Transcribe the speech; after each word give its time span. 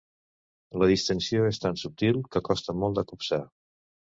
La 0.83 0.87
distinció 0.91 1.45
és 1.49 1.61
tan 1.65 1.77
subtil 1.83 2.19
que 2.37 2.45
costa 2.51 2.79
molt 2.81 3.01
de 3.01 3.05
copsar. 3.13 3.43